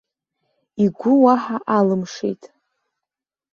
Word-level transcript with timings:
Игәы 0.83 1.11
уаҳа 1.23 1.57
алымшеит. 1.77 2.43